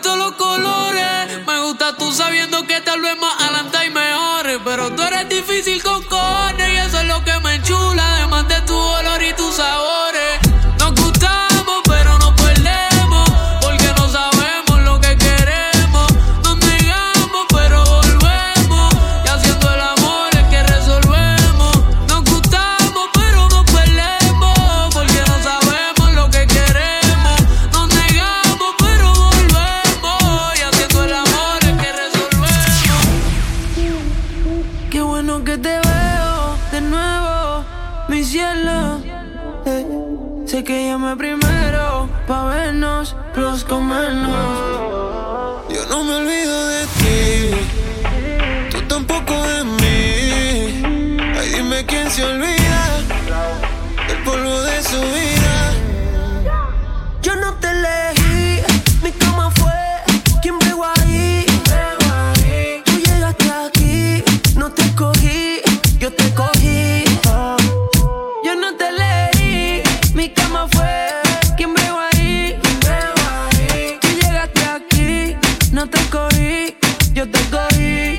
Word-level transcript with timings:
Gustos, 0.00 0.16
los 0.16 0.32
colores. 0.32 1.46
Me 1.46 1.60
gusta 1.60 1.94
tú 1.94 2.10
sabiendo 2.10 2.66
que 2.66 2.80
tal 2.80 3.02
vez 3.02 3.18
más 3.18 3.34
adelante 3.42 3.76
hay 3.76 3.90
mejores. 3.90 4.58
Pero 4.64 4.90
tú 4.94 5.02
eres 5.02 5.28
difícil 5.28 5.82
con 5.82 6.02
cojones. 6.04 6.72
Y 6.72 6.76
eso 6.76 7.00
es 7.00 7.06
lo 7.06 7.22
que 7.22 7.38
me 7.40 7.56
enchula. 7.56 8.09
Se 52.10 52.24
olvida 52.24 52.82
del 54.08 54.22
polvo 54.24 54.60
de 54.62 54.82
su 54.82 55.00
vida. 55.00 55.72
Yo 57.22 57.36
no 57.36 57.54
te 57.54 57.68
elegí, 57.70 58.60
mi 59.02 59.12
cama 59.12 59.50
fue 59.52 59.72
quien 60.42 60.58
pegó 60.58 60.84
ahí. 60.86 61.46
Tú 62.84 62.98
llegaste 62.98 63.50
aquí, 63.52 64.24
no 64.56 64.72
te 64.72 64.82
escogí, 64.82 65.60
yo 66.00 66.12
te 66.12 66.34
cogí. 66.34 67.04
Yo 68.44 68.56
no 68.56 68.74
te 68.76 68.88
elegí, 68.88 69.82
mi 70.14 70.30
cama 70.30 70.66
fue 70.72 71.10
quien 71.56 71.72
pegó 71.74 72.00
ahí. 72.12 72.58
Tú 74.00 74.08
llegaste 74.20 74.64
aquí, 74.64 75.36
no 75.70 75.88
te 75.88 75.98
escogí, 75.98 76.76
yo 77.12 77.30
te 77.30 77.38
cogí. 77.50 78.18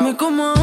Me 0.00 0.16
como 0.16 0.55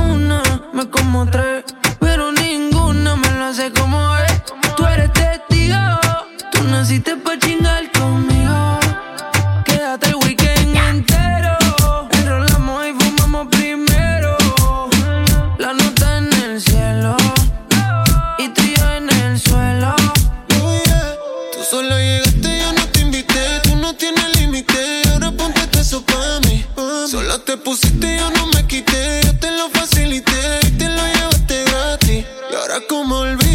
Solo 27.13 27.39
te 27.41 27.57
pusiste, 27.57 28.17
yo 28.17 28.31
no 28.31 28.47
me 28.47 28.65
quité. 28.65 29.21
Yo 29.23 29.37
te 29.37 29.51
lo 29.51 29.69
facilité 29.69 30.61
y 30.65 30.71
te 30.71 30.89
lo 30.89 31.05
llevaste 31.05 31.63
gratis. 31.65 32.25
Y 32.51 32.55
ahora, 32.55 32.81
como 32.89 33.19
olvido 33.19 33.52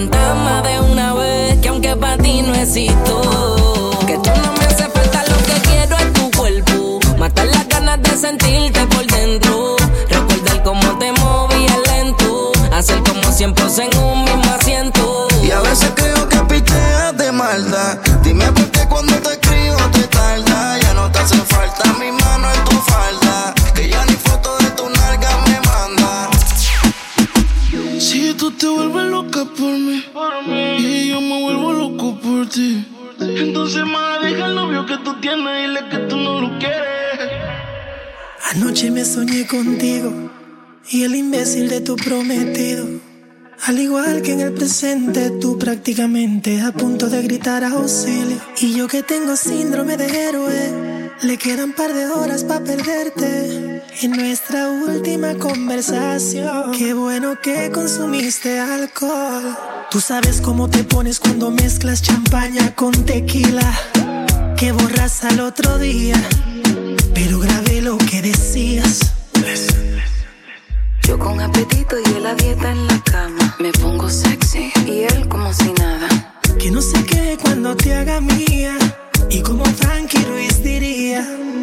aclararte, 0.00 0.08
fantasma, 0.08 0.62
de 0.62 0.80
una 0.80 1.14
vez. 1.14 1.60
Que 1.60 1.68
aunque 1.68 1.96
para 1.96 2.16
ti 2.18 2.42
no 2.42 2.54
existo. 2.54 3.90
Que 4.06 4.14
tú 4.18 4.30
no 4.42 4.52
me 4.52 4.64
hace 4.66 4.84
lo 4.84 5.36
que 5.46 5.68
quiero 5.68 5.96
es 5.96 6.12
tu 6.12 6.30
cuerpo. 6.30 7.00
Matar 7.18 7.46
las 7.46 7.68
ganas 7.68 8.02
de 8.02 8.16
sentirte 8.16 8.86
por 8.86 9.06
dentro. 9.06 9.76
Recordar 10.08 10.62
cómo 10.62 10.98
te 10.98 11.12
movías 11.12 11.78
lento. 11.92 12.52
Hacer 12.72 13.02
como 13.02 13.32
siempre 13.32 13.64
en 13.64 13.98
un 13.98 14.24
mismo 14.24 14.49
por 29.28 29.78
mí, 29.78 30.04
y 30.78 31.08
yo 31.08 31.20
me 31.20 31.42
vuelvo 31.42 31.72
loco 31.72 32.18
por 32.20 32.48
ti. 32.48 32.86
Entonces, 33.18 33.84
más 33.84 34.22
deja 34.22 34.46
el 34.46 34.54
novio 34.54 34.86
que 34.86 34.96
tú 34.98 35.20
tienes 35.20 35.46
y 35.58 35.68
dile 35.68 35.80
que 35.90 35.98
tú 36.08 36.16
no 36.16 36.40
lo 36.40 36.58
quieres. 36.58 36.80
Anoche 38.52 38.90
me 38.90 39.04
soñé 39.04 39.46
contigo 39.46 40.30
y 40.88 41.04
el 41.04 41.14
imbécil 41.14 41.68
de 41.68 41.80
tu 41.80 41.96
prometido. 41.96 42.86
Al 43.66 43.78
igual 43.78 44.22
que 44.22 44.32
en 44.32 44.40
el 44.40 44.54
presente, 44.54 45.30
tú 45.40 45.58
prácticamente 45.58 46.62
a 46.62 46.72
punto 46.72 47.08
de 47.08 47.22
gritar 47.22 47.62
auxilio. 47.62 48.38
Y 48.58 48.74
yo 48.74 48.88
que 48.88 49.02
tengo 49.02 49.36
síndrome 49.36 49.98
de 49.98 50.28
héroe, 50.28 50.99
le 51.22 51.36
quedan 51.36 51.72
par 51.72 51.92
de 51.92 52.06
horas 52.06 52.44
para 52.44 52.64
perderte. 52.64 53.82
En 54.02 54.12
nuestra 54.12 54.70
última 54.70 55.34
conversación, 55.34 56.72
qué 56.72 56.94
bueno 56.94 57.38
que 57.40 57.70
consumiste 57.70 58.58
alcohol. 58.58 59.56
Tú 59.90 60.00
sabes 60.00 60.40
cómo 60.40 60.68
te 60.68 60.84
pones 60.84 61.20
cuando 61.20 61.50
mezclas 61.50 62.02
champaña 62.02 62.74
con 62.74 62.92
tequila, 63.04 63.70
que 64.56 64.72
borras 64.72 65.24
al 65.24 65.40
otro 65.40 65.78
día, 65.78 66.16
pero 67.14 67.38
grabé 67.40 67.82
lo 67.82 67.98
que 67.98 68.22
decías. 68.22 69.12
Yo 71.06 71.18
con 71.18 71.40
apetito 71.40 71.96
y 71.98 72.16
él 72.16 72.26
a 72.26 72.34
dieta 72.34 72.70
en 72.70 72.86
la 72.86 73.02
cama. 73.02 73.56
Me 73.58 73.72
pongo 73.72 74.08
sexy 74.08 74.72
y 74.86 75.00
él 75.00 75.28
como 75.28 75.52
si 75.52 75.72
nada. 75.72 76.08
Que 76.58 76.70
no 76.70 76.80
sé 76.80 77.04
qué 77.04 77.36
cuando 77.42 77.76
te 77.76 77.92
haga 77.94 78.20
mía. 78.20 78.78
Y 79.28 79.42
como 79.42 79.64
Frankie 79.64 80.24
Ruiz 80.24 80.62
diría, 80.62 80.99
tú 81.22 81.59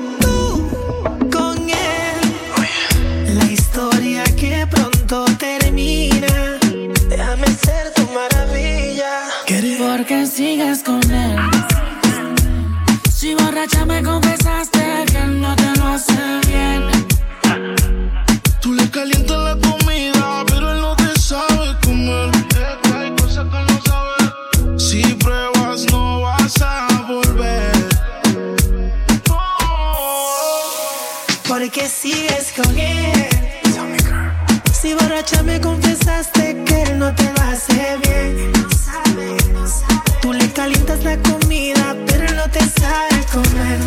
Porque 31.47 31.87
sigues 31.87 32.51
con 32.53 32.77
él. 32.77 33.29
borracha 34.99 35.43
me 35.43 35.61
confesaste 35.61 36.63
que 36.65 36.83
él 36.83 36.99
no 36.99 37.13
te 37.15 37.23
lo 37.23 37.41
hace 37.41 37.97
bien. 38.03 38.51
Tú 40.21 40.33
le 40.33 40.51
calientas 40.51 41.03
la 41.05 41.17
comida, 41.17 41.95
pero 42.05 42.33
no 42.35 42.49
te 42.49 42.59
sabe 42.59 43.25
comer. 43.31 43.79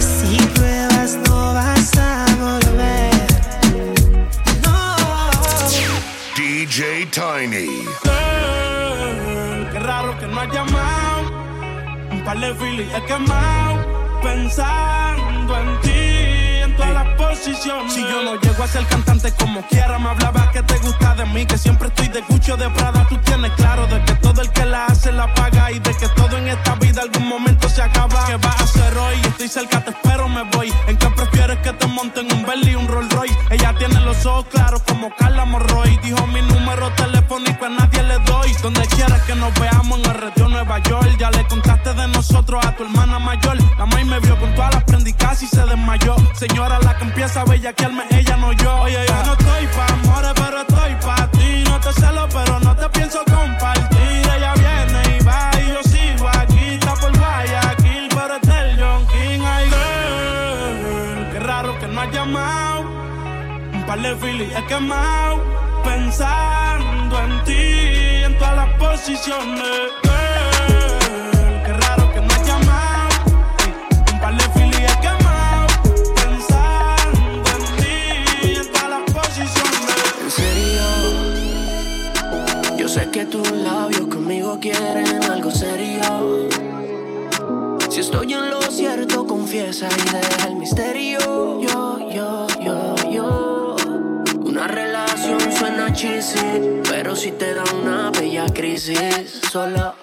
Si 0.00 0.36
pruebas 0.54 1.16
no 1.26 1.52
vas 1.52 1.98
a 1.98 2.24
volver. 2.38 3.12
No. 4.62 4.96
DJ 6.34 7.06
Tiny. 7.10 7.84
Qué 9.70 9.78
raro 9.80 10.18
que 10.18 10.26
no 10.26 10.40
has 10.40 10.52
llamado. 10.52 11.30
Un 12.10 12.24
par 12.24 12.40
de 12.40 12.54
filis 12.54 12.88
he 12.94 13.04
quemado. 13.04 13.99
Pensando 14.22 15.56
en 15.58 15.80
ti, 15.80 15.90
en 16.62 16.76
todas 16.76 16.92
las 16.92 17.08
posiciones. 17.16 17.92
Si 17.92 18.00
yo 18.02 18.22
no 18.22 18.38
llego 18.40 18.62
a 18.62 18.68
ser 18.68 18.86
cantante 18.86 19.32
como 19.32 19.62
quiera, 19.62 19.98
me 19.98 20.10
hablaba 20.10 20.50
que 20.50 20.62
te 20.62 20.78
gusta 20.78 21.14
de 21.14 21.24
mí. 21.26 21.46
Que 21.46 21.56
siempre 21.56 21.88
estoy 21.88 22.08
de 22.08 22.20
Gucci 22.22 22.50
o 22.50 22.56
de 22.56 22.68
Prada. 22.70 23.06
Tú 23.08 23.16
tienes 23.18 23.50
claro 23.52 23.86
de 23.86 24.02
que 24.04 24.14
todo 24.16 24.42
el 24.42 24.50
que 24.50 24.64
la 24.66 24.86
hace 24.86 25.10
la 25.12 25.32
paga. 25.34 25.72
Y 25.72 25.78
de 25.78 25.94
que 25.96 26.08
todo 26.08 26.36
en 26.36 26.48
esta 26.48 26.74
vida 26.74 27.02
algún 27.02 27.28
momento 27.28 27.68
se 27.68 27.82
acaba. 27.82 28.26
¿Qué 28.26 28.36
vas 28.36 28.60
a 28.60 28.64
hacer 28.64 28.98
hoy? 28.98 29.14
Estoy 29.24 29.48
cerca, 29.48 29.82
te 29.84 29.90
espero, 29.90 30.28
me 30.28 30.42
voy. 30.42 30.72
¿En 30.86 30.96
qué 30.98 31.08
prefieres 31.08 31.58
que 31.58 31.72
te 31.72 31.86
monten 31.86 32.30
un 32.32 32.44
Bentley 32.44 32.72
y 32.72 32.76
un 32.76 32.88
Rolls 32.88 33.12
Royce? 33.12 33.38
Ella 33.50 33.74
tiene 33.78 34.00
los 34.00 34.26
ojos 34.26 34.46
claros 34.50 34.82
como 34.82 35.14
Carla 35.16 35.44
Morroy. 35.46 35.98
Dijo 36.02 36.26
mi 36.26 36.42
número 36.42 36.90
telefónico 36.92 37.64
a 37.64 37.70
nadie 37.70 38.02
le 38.02 38.18
doy. 38.20 38.52
Donde 38.62 38.86
quieras 38.88 39.22
que 39.22 39.34
nos 39.34 39.52
veamos 39.58 39.98
en 39.98 40.10
el 40.44 40.50
Nueva 40.50 40.78
York. 40.80 41.16
Ya 41.18 41.30
le 41.30 41.46
contaste 41.46 41.94
de 41.94 42.08
nosotros 42.08 42.64
a 42.64 42.76
tu 42.76 42.84
hermana 42.84 43.18
mayor. 43.18 43.56
Y 45.30 45.46
se 45.46 45.64
desmayó. 45.64 46.16
Señora, 46.34 46.80
la 46.80 46.96
que 46.96 47.04
empieza 47.04 47.42
a 47.42 47.44
bellaquearme, 47.44 48.02
ella 48.10 48.36
no 48.36 48.52
yo. 48.52 48.82
Oye, 48.82 48.98
yo 49.06 49.22
no 49.24 49.32
estoy 49.32 49.66
pa' 49.76 49.86
amores, 49.94 50.32
pero 50.34 50.60
estoy 50.62 50.94
pa' 51.06 51.30
ti. 51.30 51.64
No 51.64 51.78
te 51.78 51.92
celo, 51.92 52.28
pero 52.28 52.58
no 52.58 52.74
te 52.74 52.88
pienso 52.88 53.20
compartir. 53.24 54.22
Ella 54.36 54.52
viene 54.54 55.18
y 55.18 55.24
va 55.24 55.50
y 55.62 55.68
yo 55.68 55.82
sigo 55.84 56.28
aquí. 56.28 56.74
Está 56.74 56.94
por 56.94 57.16
Guayaquil, 57.16 58.08
pero 58.08 58.34
es 58.34 58.42
del 58.42 58.80
John 58.80 59.06
King. 59.06 59.40
Ay, 59.46 59.70
girl, 59.70 61.32
qué 61.32 61.38
raro 61.38 61.78
que 61.78 61.86
no 61.86 62.00
has 62.00 62.10
llamado. 62.10 62.80
Un 63.72 63.84
par 63.86 64.00
de 64.00 64.16
filis 64.16 64.52
he 64.56 64.66
quemado. 64.66 65.40
Pensando 65.84 67.20
en 67.20 67.44
ti, 67.44 68.24
en 68.24 68.36
todas 68.36 68.56
las 68.56 68.68
posiciones. 68.78 70.09
Y 89.88 90.10
deja 90.10 90.48
el 90.48 90.56
misterio. 90.56 91.58
Yo, 91.60 91.98
yo, 92.10 92.46
yo, 92.60 92.94
yo. 93.10 93.76
Una 94.44 94.66
relación 94.66 95.40
suena 95.52 95.90
cheesy, 95.94 96.82
pero 96.88 97.16
si 97.16 97.32
te 97.32 97.54
da 97.54 97.64
una 97.80 98.10
bella 98.10 98.44
crisis, 98.52 99.40
solo 99.50 99.94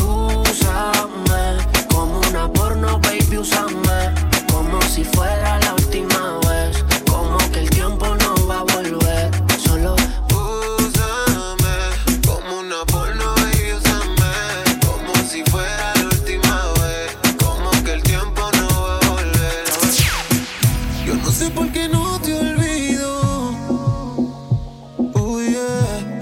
úsame 0.00 1.58
como 1.90 2.20
una 2.30 2.50
porno, 2.50 2.98
baby, 3.00 3.36
úsame 3.36 4.14
como 4.50 4.80
si 4.82 5.04
fuera 5.04 5.58
la 5.58 5.61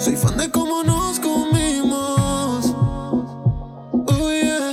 soy 0.00 0.16
fan 0.16 0.36
de 0.38 0.50
cómo 0.50 0.82
nos 0.82 1.20
comimos. 1.20 2.74
Oh 4.06 4.30
yeah, 4.30 4.72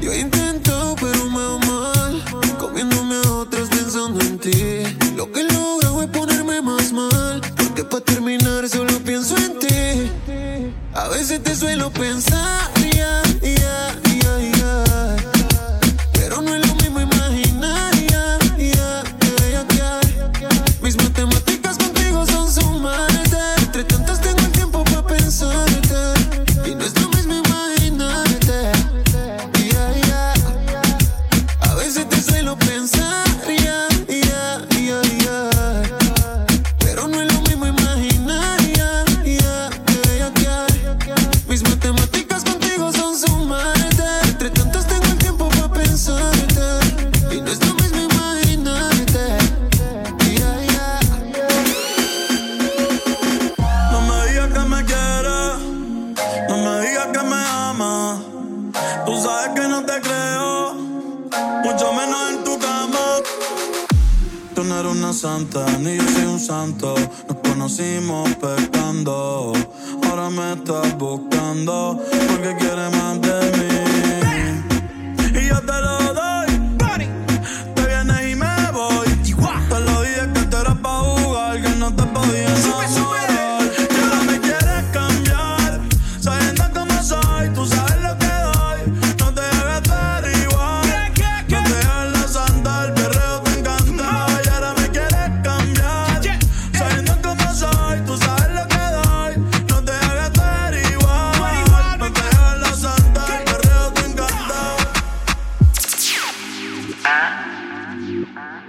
yo 0.00 0.12
he 0.12 0.20
intentado 0.20 0.94
pero 1.00 1.28
me 1.30 1.42
va 1.42 1.58
mal. 1.58 2.24
Comiéndome 2.58 3.16
a 3.16 3.32
otras 3.32 3.68
pensando 3.68 4.20
en 4.20 4.38
ti. 4.38 4.82
Lo 5.16 5.30
que 5.32 5.42
logro 5.42 6.02
es 6.02 6.08
ponerme 6.10 6.62
más 6.62 6.92
mal. 6.92 7.40
Porque 7.56 7.82
para 7.84 8.04
terminar 8.04 8.68
solo 8.68 9.00
pienso 9.00 9.36
en 9.36 9.58
ti. 9.58 10.12
A 10.94 11.08
veces 11.08 11.42
te 11.42 11.56
suelo 11.56 11.90
pensar, 11.90 12.70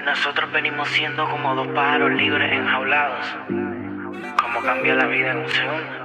Nosotros 0.06 0.52
venimos 0.52 0.88
siendo 0.90 1.30
como 1.30 1.56
dos 1.56 1.68
pájaros 1.70 2.12
libres 2.12 2.52
enjaulados. 2.52 3.26
Como 3.48 4.62
cambia 4.62 4.96
la 4.96 5.06
vida 5.06 5.32
en 5.32 5.38
un 5.38 5.50
segundo. 5.50 6.04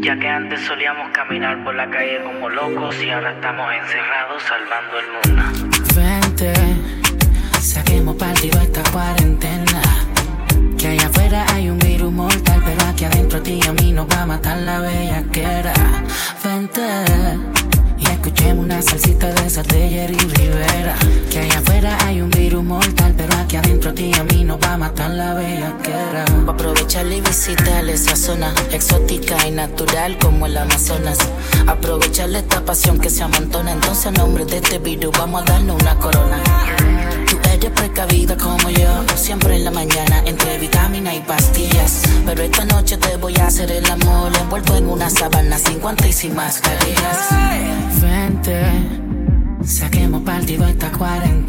Ya 0.00 0.18
que 0.18 0.28
antes 0.28 0.60
solíamos 0.60 1.10
caminar 1.10 1.64
por 1.64 1.74
la 1.74 1.90
calle 1.90 2.20
como 2.22 2.48
locos 2.48 3.02
y 3.02 3.10
ahora 3.10 3.32
estamos 3.32 3.72
encerrados 3.74 4.42
salvando 4.42 4.98
el 5.00 5.06
mundo. 5.12 5.42
Vente, 5.96 6.52
saquemos 7.60 8.16
partido 8.16 8.60
a 8.60 8.62
esta 8.62 8.82
cuarentena. 8.90 9.82
Que 10.78 10.88
allá 10.88 11.06
afuera 11.06 11.44
hay 11.52 11.70
un 11.70 11.78
virus 11.78 12.12
mortal, 12.12 12.62
pero 12.64 12.84
aquí 12.88 13.04
adentro 13.04 13.38
a 13.38 13.42
ti 13.42 13.60
y 13.64 13.68
a 13.68 13.72
mí 13.72 13.92
nos 13.92 14.06
va 14.08 14.22
a 14.22 14.26
matar 14.26 14.58
la 14.58 14.80
bellaquera. 14.80 15.72
Vente, 16.44 16.82
y 17.98 18.06
escuchemos 18.06 18.64
una 18.64 18.80
salsita 18.80 19.26
de 19.32 19.47
matar 25.08 25.14
la 25.14 25.34
bellaquera. 25.34 26.24
Va 26.46 26.52
a 26.52 26.54
aprovechar 26.54 27.06
y 27.06 27.20
visitar 27.20 27.88
esa 27.88 28.16
zona 28.16 28.52
exótica 28.72 29.46
y 29.46 29.50
natural 29.50 30.18
como 30.18 30.46
el 30.46 30.56
Amazonas. 30.56 31.18
Aprovecharle 31.66 32.38
esta 32.38 32.64
pasión 32.64 32.98
que 32.98 33.10
se 33.10 33.22
amontona. 33.22 33.72
Entonces, 33.72 34.06
en 34.06 34.14
nombre 34.14 34.44
de 34.44 34.56
este 34.56 34.78
virus, 34.78 35.12
vamos 35.18 35.42
a 35.42 35.44
darnos 35.44 35.80
una 35.80 35.94
corona. 35.96 36.38
Tú 37.28 37.38
eres 37.52 37.70
precavida 37.70 38.36
como 38.36 38.70
yo, 38.70 39.04
siempre 39.16 39.56
en 39.56 39.64
la 39.64 39.70
mañana 39.70 40.22
entre 40.26 40.58
vitamina 40.58 41.14
y 41.14 41.20
pastillas. 41.20 42.02
Pero 42.26 42.42
esta 42.42 42.64
noche 42.64 42.96
te 42.96 43.16
voy 43.16 43.36
a 43.36 43.46
hacer 43.46 43.70
el 43.70 43.90
amor 43.90 44.32
envuelto 44.40 44.76
en 44.76 44.88
una 44.88 45.10
sabana 45.10 45.58
sin 45.58 45.78
guantes 45.80 46.24
y 46.24 46.28
mascarillas. 46.28 47.28
Vente, 48.00 48.62
saquemos 49.64 50.22
partido 50.22 50.66
esta 50.66 50.90
cuarentena. 50.92 51.47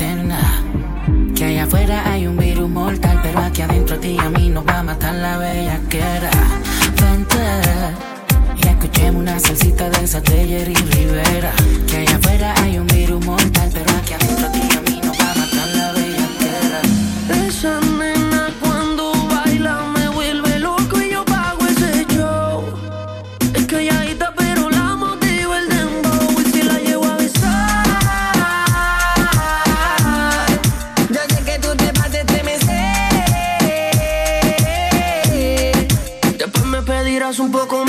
Un 37.39 37.51
poco 37.51 37.88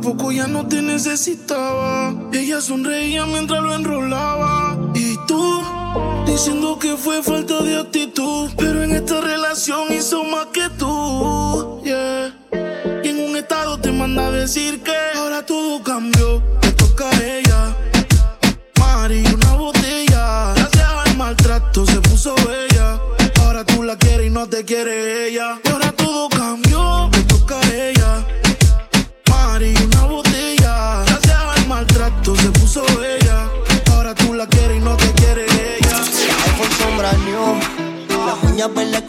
poco 0.00 0.32
ya 0.32 0.46
no 0.46 0.66
te 0.66 0.82
necesitaba. 0.82 2.14
Ella 2.32 2.60
sonreía 2.60 3.26
mientras 3.26 3.62
lo 3.62 3.74
enrolaba. 3.74 4.78
Y 4.94 5.16
tú, 5.26 5.62
diciendo 6.26 6.78
que 6.78 6.96
fue 6.96 7.22
falta 7.22 7.62
de 7.62 7.78
actitud. 7.78 8.50
Pero 8.56 8.82
en 8.82 8.92
esta 8.92 9.20
relación 9.20 9.92
hizo 9.92 10.19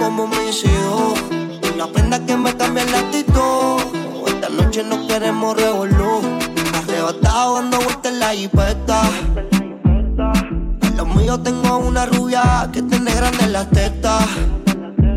como 0.01 0.27
mis 0.27 0.63
hijos. 0.63 1.19
Una 1.73 1.87
prenda 1.87 2.19
que 2.25 2.35
me 2.35 2.55
cambia 2.57 2.83
la 2.85 2.99
actitud. 2.99 3.77
Esta 4.27 4.49
noche 4.49 4.83
no 4.83 5.07
queremos 5.07 5.55
revolú. 5.55 6.21
Arrebatado 6.75 7.55
dando 7.55 7.77
vueltas 7.77 8.11
en 8.11 8.19
la 8.19 8.29
jipeta. 8.29 9.01
En 10.81 10.97
Los 10.97 11.07
míos 11.15 11.43
tengo 11.43 11.77
una 11.77 12.05
rubia 12.07 12.69
que 12.73 12.81
tiene 12.81 13.13
grandes 13.13 13.49
las 13.49 13.69
tetas. 13.69 14.25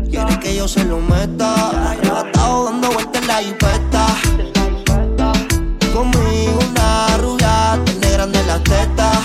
Quiere 0.09 0.39
que 0.39 0.55
yo 0.55 0.67
se 0.67 0.83
lo 0.85 0.99
meta. 0.99 1.49
Arrebatado 1.91 2.65
dando 2.65 2.91
vueltas 2.91 3.21
en 3.21 3.27
la 3.27 3.37
jipeta. 3.41 4.05
Conmigo 5.93 6.59
una 6.69 7.17
rubia 7.17 7.79
tiene 7.85 8.11
grandes 8.11 8.45
las 8.45 8.63
tetas. 8.63 9.17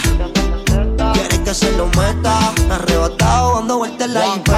Quiere 1.13 1.43
que 1.45 1.55
se 1.55 1.71
lo 1.77 1.87
meta. 1.89 2.53
Arrebatado 2.71 3.57
dando 3.57 3.79
vueltas 3.79 4.09
en 4.09 4.15
la 4.15 4.23
jipeta. 4.23 4.50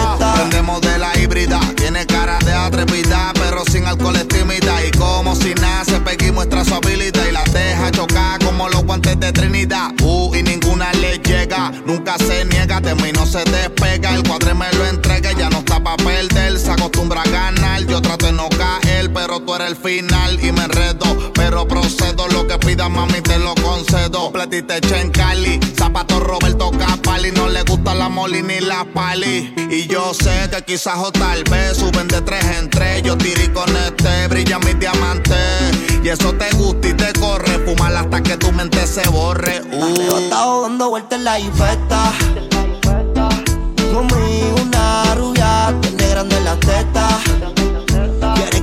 Nace, 6.46 6.62
Peggy 6.62 6.62
muestra 6.62 6.64
su 6.64 6.74
habilidad 6.74 7.26
y 7.28 7.32
la 7.32 7.44
deja 7.44 7.90
chocar 7.90 8.44
como 8.44 8.68
los 8.68 8.84
guantes 8.84 9.18
de 9.20 9.32
Trinidad. 9.32 9.92
Uh, 10.02 10.34
y 10.34 10.42
ninguna 10.42 10.92
le 10.94 11.18
llega, 11.18 11.72
nunca 11.86 12.16
se 12.18 12.44
niega, 12.44 12.80
de 12.80 12.94
mí 12.96 13.12
no 13.12 13.26
se 13.26 13.44
despega. 13.44 14.14
El 14.14 14.22
cuadre 14.22 14.54
me 14.54 14.70
lo 14.72 14.86
entrega, 14.86 15.32
ya 15.32 15.50
no 15.50 15.58
está 15.58 15.82
pa' 15.82 15.96
perder, 15.96 16.58
se 16.58 16.70
acostumbra 16.70 17.22
a 17.22 17.28
ganar. 17.28 17.86
Yo 17.86 18.00
trato 18.00 18.26
de 18.26 18.32
no 18.32 18.48
caer, 18.48 19.12
pero 19.12 19.40
tú 19.40 19.54
eres 19.54 19.68
el 19.68 19.76
final 19.76 20.38
y 20.42 20.52
me 20.52 20.64
enredo. 20.64 21.11
Procedo, 21.72 22.28
lo 22.28 22.46
que 22.46 22.58
pidas, 22.58 22.90
mami, 22.90 23.22
te 23.22 23.38
lo 23.38 23.54
concedo. 23.54 24.30
Platite 24.30 24.74
en 25.00 25.10
Cali, 25.10 25.58
zapato 25.74 26.20
Roberto 26.20 26.70
Capali, 26.70 27.30
no 27.30 27.48
le 27.48 27.62
gusta 27.62 27.94
la 27.94 28.10
moli 28.10 28.42
ni 28.42 28.60
la 28.60 28.84
pali. 28.84 29.54
Y 29.70 29.86
yo 29.86 30.12
sé 30.12 30.50
que 30.50 30.62
quizás 30.66 30.98
o 30.98 31.10
tal 31.10 31.42
vez 31.44 31.78
suben 31.78 32.08
de 32.08 32.20
tres 32.20 32.44
en 32.58 32.68
tres. 32.68 33.02
Yo 33.02 33.16
tiré 33.16 33.50
con 33.54 33.74
este, 33.74 34.28
brilla 34.28 34.58
mi 34.58 34.74
diamante. 34.74 35.34
Y 36.04 36.10
eso 36.10 36.34
te 36.34 36.50
gusta 36.56 36.88
y 36.88 36.92
te 36.92 37.10
corre, 37.14 37.58
fumar 37.64 37.96
hasta 37.96 38.22
que 38.22 38.36
tu 38.36 38.52
mente 38.52 38.86
se 38.86 39.08
borre. 39.08 39.62
Uh. 39.72 39.94
Arrebatado 39.94 40.62
dando 40.64 40.90
vueltas 40.90 41.18
en 41.18 41.24
la 41.24 41.36
jipeta. 41.36 42.12
Conmigo 43.94 44.56
una 44.62 45.14
rubia 45.14 45.74
tiene 45.80 46.06
grandes 46.06 46.44
las 46.44 46.60
tetas. 46.60 47.21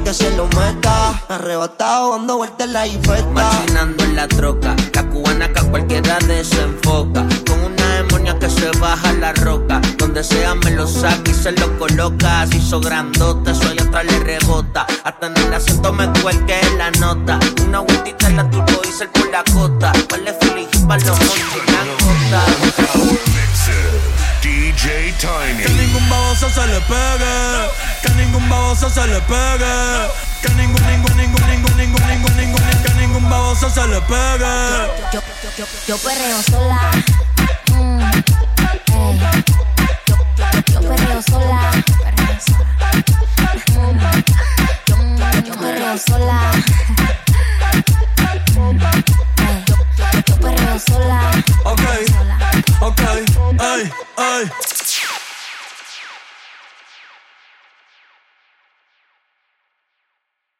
Que 0.09 0.15
se 0.15 0.35
lo 0.35 0.47
meta. 0.47 1.21
Arrebatado 1.29 2.13
dando 2.13 2.37
vueltas 2.37 2.65
en 2.65 2.73
la 2.73 2.87
jipeta. 2.87 3.29
Machinando 3.31 4.03
en 4.05 4.15
la 4.15 4.27
troca, 4.27 4.75
la 4.95 5.03
cubana 5.03 5.53
que 5.53 5.59
a 5.59 5.63
cualquiera 5.65 6.17
desenfoca. 6.25 7.27
Con 7.45 7.63
una 7.63 7.93
demonia 7.97 8.39
que 8.39 8.49
se 8.49 8.71
baja 8.79 9.13
la 9.13 9.33
roca. 9.33 9.79
Donde 9.99 10.23
sea 10.23 10.55
me 10.55 10.71
lo 10.71 10.87
saca 10.87 11.29
y 11.29 11.33
se 11.35 11.51
lo 11.51 11.77
coloca. 11.77 12.47
Se 12.47 12.57
hizo 12.57 12.79
grandote, 12.79 13.53
soy 13.53 13.77
atrás 13.77 14.03
le 14.05 14.19
rebota. 14.21 14.87
Hasta 15.03 15.27
en 15.27 15.37
el 15.37 15.53
acento 15.53 15.93
me 15.93 16.11
cuelque 16.21 16.59
la 16.75 16.89
nota. 16.89 17.37
Una 17.67 17.81
vueltita 17.81 18.29
en 18.29 18.37
la 18.37 18.49
turbo 18.49 18.81
diesel 18.81 19.09
por 19.09 19.29
la 19.29 19.43
cota. 19.53 19.93
Vale 20.09 20.33
feliz 20.41 20.69
para 20.87 21.05
los 21.05 21.19
montes 21.19 21.45
y 21.53 21.71
la 21.71 21.81
costa. 21.99 22.41
DJ 24.41 25.13
Tiny. 25.19 25.78
Baboso 26.39 26.61
se 26.61 26.67
le 26.67 26.79
pegue. 26.79 27.69
Que 28.01 28.09
ningún 28.11 28.47
baboso 28.47 28.89
se 28.89 29.05
le 29.07 29.19
pegue. 29.23 30.09
Que 30.41 30.49
ningún, 30.55 30.81
ningún, 30.87 31.17
ningún, 31.17 31.47
ningún, 31.49 31.77
ningún, 31.77 32.07
ningún, 32.07 32.37
ningún, 32.37 32.61
que 32.81 32.93
ningún 32.93 33.29
baboso 33.29 33.69
se 33.69 33.85
le 33.87 33.99
pegue. 34.03 34.45
Yo, 35.11 35.21
yo, 35.57 35.65
yo 35.85 35.97
perreo 35.97 36.41
sola. 36.43 36.91